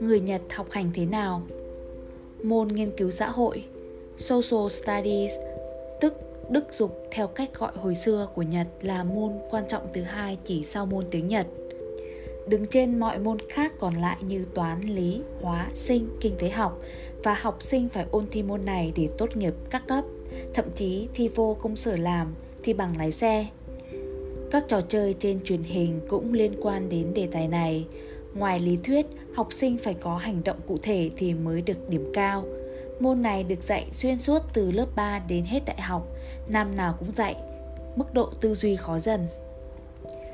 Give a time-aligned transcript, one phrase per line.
[0.00, 1.42] Người Nhật học hành thế nào?
[2.42, 3.64] Môn nghiên cứu xã hội
[4.18, 5.30] Social Studies
[6.00, 6.14] tức
[6.50, 10.38] đức dục theo cách gọi hồi xưa của Nhật là môn quan trọng thứ hai
[10.44, 11.46] chỉ sau môn tiếng Nhật.
[12.48, 16.80] Đứng trên mọi môn khác còn lại như toán, lý, hóa, sinh, kinh tế học
[17.22, 20.04] và học sinh phải ôn thi môn này để tốt nghiệp các cấp,
[20.54, 23.46] thậm chí thi vô công sở làm, thi bằng lái xe.
[24.50, 27.86] Các trò chơi trên truyền hình cũng liên quan đến đề tài này.
[28.34, 32.10] Ngoài lý thuyết, học sinh phải có hành động cụ thể thì mới được điểm
[32.14, 32.44] cao.
[33.00, 36.08] Môn này được dạy xuyên suốt từ lớp 3 đến hết đại học,
[36.48, 37.36] năm nào cũng dạy,
[37.96, 39.26] mức độ tư duy khó dần.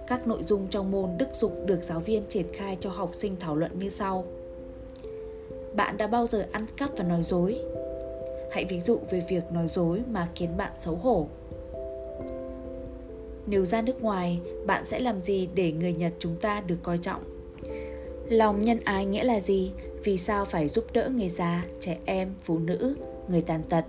[0.08, 3.36] Các nội dung trong môn đức dục được giáo viên triển khai cho học sinh
[3.40, 4.24] thảo luận như sau.
[5.74, 7.58] Bạn đã bao giờ ăn cắp và nói dối?
[8.52, 11.26] Hãy ví dụ về việc nói dối mà khiến bạn xấu hổ.
[13.46, 16.98] Nếu ra nước ngoài, bạn sẽ làm gì để người Nhật chúng ta được coi
[16.98, 17.22] trọng?
[18.28, 19.72] Lòng nhân ái nghĩa là gì?
[20.04, 22.94] Vì sao phải giúp đỡ người già, trẻ em, phụ nữ,
[23.28, 23.84] người tàn tật?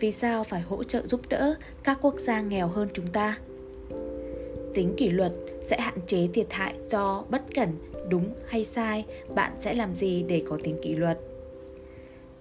[0.00, 3.38] Vì sao phải hỗ trợ giúp đỡ các quốc gia nghèo hơn chúng ta?
[4.74, 7.68] Tính kỷ luật sẽ hạn chế thiệt hại do bất cẩn,
[8.08, 11.18] đúng hay sai, bạn sẽ làm gì để có tính kỷ luật?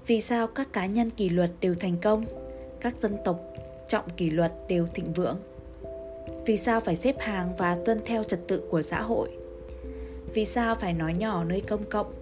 [0.07, 2.25] Vì sao các cá nhân kỷ luật đều thành công?
[2.79, 3.39] Các dân tộc
[3.87, 5.37] trọng kỷ luật đều thịnh vượng?
[6.45, 9.29] Vì sao phải xếp hàng và tuân theo trật tự của xã hội?
[10.33, 12.13] Vì sao phải nói nhỏ nơi công cộng?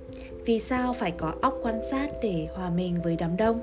[0.45, 3.61] Vì sao phải có óc quan sát để hòa mình với đám đông?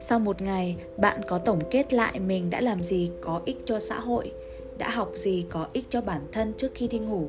[0.00, 3.80] Sau một ngày, bạn có tổng kết lại mình đã làm gì có ích cho
[3.80, 4.32] xã hội,
[4.78, 7.28] đã học gì có ích cho bản thân trước khi đi ngủ.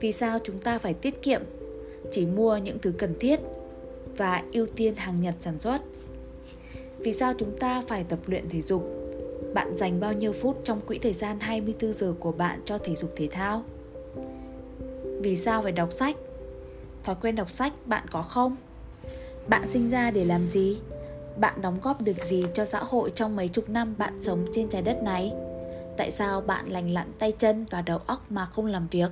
[0.00, 1.42] Vì sao chúng ta phải tiết kiệm,
[2.10, 3.40] chỉ mua những thứ cần thiết
[4.16, 5.80] và ưu tiên hàng nhật sản xuất?
[6.98, 9.05] Vì sao chúng ta phải tập luyện thể dục?
[9.54, 12.94] Bạn dành bao nhiêu phút trong quỹ thời gian 24 giờ của bạn cho thể
[12.94, 13.64] dục thể thao?
[15.20, 16.16] Vì sao phải đọc sách?
[17.04, 18.56] Thói quen đọc sách bạn có không?
[19.48, 20.78] Bạn sinh ra để làm gì?
[21.36, 24.68] Bạn đóng góp được gì cho xã hội trong mấy chục năm bạn sống trên
[24.68, 25.32] trái đất này?
[25.96, 29.10] Tại sao bạn lành lặn tay chân và đầu óc mà không làm việc?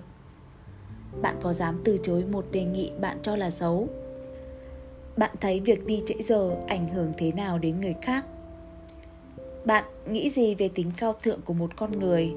[1.22, 3.88] Bạn có dám từ chối một đề nghị bạn cho là xấu?
[5.16, 8.26] Bạn thấy việc đi trễ giờ ảnh hưởng thế nào đến người khác?
[9.64, 12.34] Bạn nghĩ gì về tính cao thượng của một con người?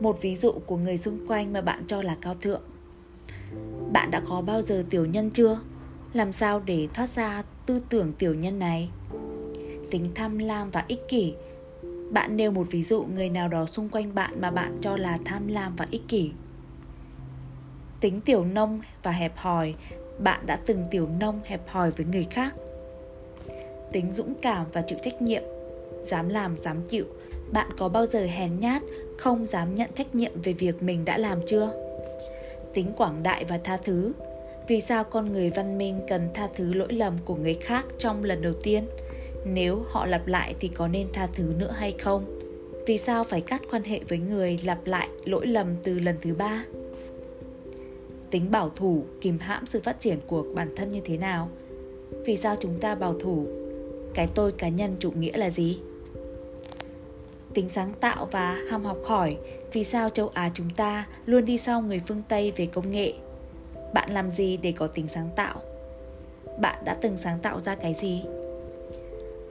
[0.00, 2.62] Một ví dụ của người xung quanh mà bạn cho là cao thượng.
[3.92, 5.60] Bạn đã có bao giờ tiểu nhân chưa?
[6.12, 8.90] Làm sao để thoát ra tư tưởng tiểu nhân này?
[9.90, 11.34] Tính tham lam và ích kỷ
[12.14, 15.18] bạn nêu một ví dụ người nào đó xung quanh bạn mà bạn cho là
[15.24, 16.32] tham lam và ích kỷ.
[18.00, 19.74] Tính tiểu nông và hẹp hòi,
[20.18, 22.54] bạn đã từng tiểu nông hẹp hòi với người khác.
[23.92, 25.42] Tính dũng cảm và chịu trách nhiệm,
[26.04, 27.04] dám làm dám chịu,
[27.52, 28.82] bạn có bao giờ hèn nhát,
[29.18, 31.70] không dám nhận trách nhiệm về việc mình đã làm chưa?
[32.74, 34.12] Tính quảng đại và tha thứ,
[34.68, 38.24] vì sao con người văn minh cần tha thứ lỗi lầm của người khác trong
[38.24, 38.84] lần đầu tiên?
[39.44, 42.40] nếu họ lặp lại thì có nên tha thứ nữa hay không?
[42.86, 46.34] Vì sao phải cắt quan hệ với người lặp lại lỗi lầm từ lần thứ
[46.34, 46.64] ba?
[48.30, 51.48] Tính bảo thủ kìm hãm sự phát triển của bản thân như thế nào?
[52.26, 53.46] Vì sao chúng ta bảo thủ?
[54.14, 55.78] Cái tôi cá nhân chủ nghĩa là gì?
[57.54, 59.36] Tính sáng tạo và ham học hỏi.
[59.72, 63.12] Vì sao châu á chúng ta luôn đi sau người phương tây về công nghệ?
[63.94, 65.62] Bạn làm gì để có tính sáng tạo?
[66.58, 68.22] Bạn đã từng sáng tạo ra cái gì?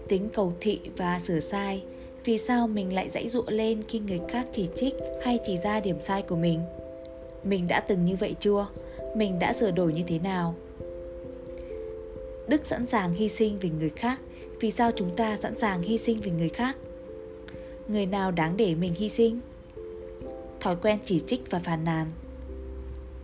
[0.08, 1.84] Tính cầu thị và sửa sai.
[2.26, 4.94] Vì sao mình lại dãy dụa lên khi người khác chỉ trích
[5.24, 6.60] hay chỉ ra điểm sai của mình?
[7.44, 8.68] Mình đã từng như vậy chưa?
[9.16, 10.56] Mình đã sửa đổi như thế nào?
[12.48, 14.20] Đức sẵn sàng hy sinh vì người khác.
[14.60, 16.78] Vì sao chúng ta sẵn sàng hy sinh vì người khác?
[17.88, 19.40] Người nào đáng để mình hy sinh?
[20.60, 22.08] Thói quen chỉ trích và phàn nàn.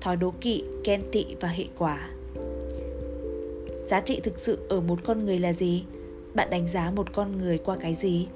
[0.02, 2.10] Thói đố kỵ ghen tị và hệ quả.
[3.86, 5.84] Giá trị thực sự ở một con người là gì?
[6.34, 8.28] Bạn đánh giá một con người qua cái gì?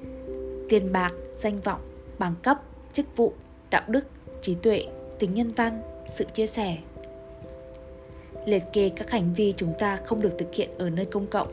[0.68, 1.80] Tiền bạc, danh vọng,
[2.18, 2.62] bằng cấp,
[2.92, 3.32] chức vụ,
[3.70, 4.04] đạo đức,
[4.40, 4.84] trí tuệ,
[5.18, 5.82] tính nhân văn,
[6.14, 6.78] sự chia sẻ.
[8.46, 11.48] Liệt kê các hành vi chúng ta không được thực hiện ở nơi công cộng.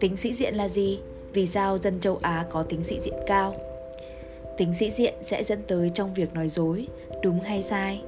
[0.00, 0.98] Tính sĩ diện là gì?
[1.36, 3.54] Vì sao dân châu á có tính sĩ diện cao?
[4.56, 6.86] Tính sĩ diện sẽ dẫn tới trong việc nói dối,
[7.22, 8.02] đúng hay sai?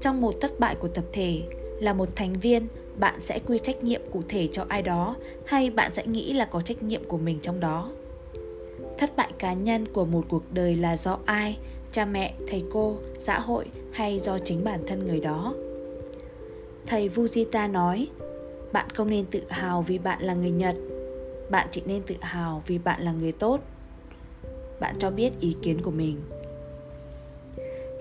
[0.00, 1.40] Trong một thất bại của tập thể,
[1.80, 2.66] là một thành viên,
[2.98, 6.44] bạn sẽ quy trách nhiệm cụ thể cho ai đó hay bạn sẽ nghĩ là
[6.44, 7.90] có trách nhiệm của mình trong đó?
[8.98, 11.58] Thất bại cá nhân của một cuộc đời là do ai,
[11.92, 15.54] cha mẹ, thầy cô, xã hội hay do chính bản thân người đó?
[16.86, 18.08] Thầy Fujita nói,
[18.72, 20.76] bạn không nên tự hào vì bạn là người nhật
[21.52, 23.60] bạn chỉ nên tự hào vì bạn là người tốt
[24.80, 26.20] bạn cho biết ý kiến của mình.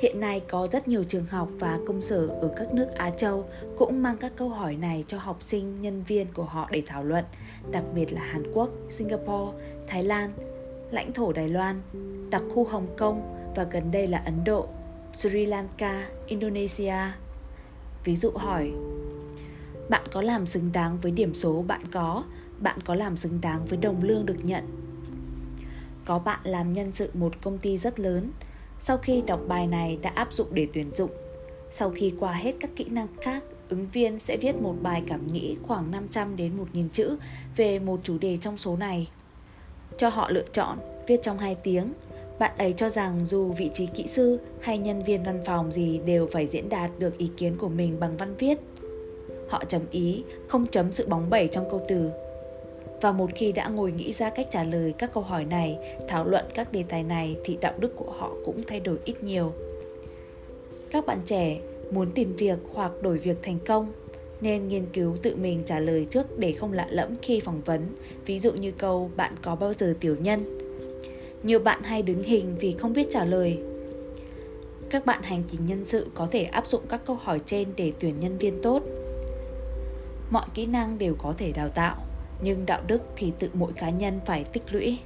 [0.02, 3.46] Hiện nay có rất nhiều trường học và công sở ở các nước Á Châu
[3.78, 7.04] cũng mang các câu hỏi này cho học sinh, nhân viên của họ để thảo
[7.04, 7.26] luận,
[7.72, 9.58] đặc biệt là Hàn Quốc, Singapore,
[9.88, 10.32] Thái Lan,
[10.92, 11.82] lãnh thổ Đài Loan,
[12.30, 13.22] đặc khu Hồng Kông
[13.56, 14.68] và gần đây là Ấn Độ,
[15.14, 16.98] Sri Lanka, Indonesia.
[18.04, 18.72] Ví dụ hỏi,
[19.90, 22.24] bạn có làm xứng đáng với điểm số bạn có,
[22.62, 24.64] bạn có làm xứng đáng với đồng lương được nhận.
[26.06, 28.32] Có bạn làm nhân sự một công ty rất lớn,
[28.80, 31.12] sau khi đọc bài này đã áp dụng để tuyển dụng.
[31.72, 35.28] Sau khi qua hết các kỹ năng khác, ứng viên sẽ viết một bài cảm
[35.28, 37.18] nghĩ khoảng 500 đến 1.000 chữ
[37.56, 39.10] về một chủ đề trong số này.
[39.98, 40.78] Cho họ lựa chọn,
[41.08, 41.94] viết trong 2 tiếng.
[42.40, 46.00] Bạn ấy cho rằng dù vị trí kỹ sư hay nhân viên văn phòng gì
[46.06, 48.58] đều phải diễn đạt được ý kiến của mình bằng văn viết.
[49.50, 52.12] Họ chấm ý, không chấm sự bóng bẩy trong câu từ.
[53.02, 56.26] Và một khi đã ngồi nghĩ ra cách trả lời các câu hỏi này, thảo
[56.26, 59.54] luận các đề tài này thì đạo đức của họ cũng thay đổi ít nhiều.
[60.92, 61.60] Các bạn trẻ
[61.92, 63.92] muốn tìm việc hoặc đổi việc thành công
[64.42, 67.82] nên nghiên cứu tự mình trả lời trước để không lạ lẫm khi phỏng vấn,
[68.26, 70.58] ví dụ như câu bạn có bao giờ tiểu nhân.
[71.44, 73.60] Nhiều bạn hay đứng hình vì không biết trả lời.
[74.90, 77.94] Các bạn hành chính nhân sự có thể áp dụng các câu hỏi trên để
[78.00, 78.82] tuyển nhân viên tốt.
[80.30, 81.96] Mọi kỹ năng đều có thể đào tạo,
[82.42, 85.00] nhưng đạo đức thì tự mỗi cá nhân phải tích lũy.